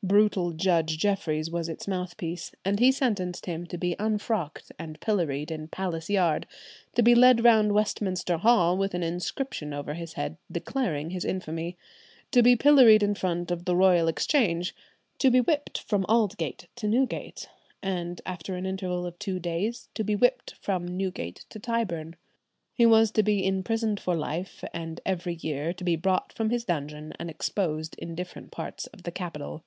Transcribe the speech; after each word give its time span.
Brutal 0.00 0.52
Judge 0.52 0.96
Jeffries 0.96 1.50
was 1.50 1.68
its 1.68 1.88
mouthpiece, 1.88 2.52
and 2.64 2.78
he 2.78 2.90
sentenced 2.92 3.46
him 3.46 3.66
to 3.66 3.76
be 3.76 3.96
unfrocked 3.98 4.70
and 4.78 4.98
pilloried 5.00 5.50
in 5.50 5.66
Palace 5.68 6.08
Yard, 6.08 6.46
to 6.94 7.02
be 7.02 7.16
led 7.16 7.44
round 7.44 7.72
Westminster 7.74 8.38
Hall, 8.38 8.78
with 8.78 8.94
an 8.94 9.02
inscription 9.02 9.74
over 9.74 9.94
his 9.94 10.12
head 10.14 10.36
declaring 10.50 11.10
his 11.10 11.24
infamy; 11.26 11.76
to 12.30 12.42
be 12.44 12.54
pilloried 12.56 13.02
in 13.02 13.16
front 13.16 13.50
of 13.50 13.64
the 13.66 13.74
Royal 13.76 14.06
Exchange, 14.08 14.74
to 15.18 15.30
be 15.32 15.40
whipped 15.40 15.78
from 15.78 16.06
Aldgate 16.08 16.68
to 16.76 16.86
Newgate, 16.88 17.48
and 17.82 18.20
after 18.24 18.54
an 18.54 18.64
interval 18.64 19.04
of 19.04 19.18
two 19.18 19.38
days 19.40 19.88
to 19.94 20.04
be 20.04 20.14
whipped 20.16 20.54
from 20.62 20.86
Newgate 20.86 21.44
to 21.50 21.58
Tyburn. 21.58 22.14
He 22.72 22.86
was 22.86 23.10
to 23.10 23.22
be 23.24 23.44
imprisoned 23.44 23.98
for 24.00 24.14
life, 24.14 24.62
and 24.72 25.00
every 25.04 25.34
year 25.34 25.74
to 25.74 25.84
be 25.84 25.96
brought 25.96 26.32
from 26.32 26.48
his 26.50 26.64
dungeon 26.64 27.14
and 27.18 27.28
exposed 27.28 27.96
in 27.98 28.14
different 28.14 28.52
parts 28.52 28.86
of 28.86 29.02
the 29.02 29.12
capital. 29.12 29.64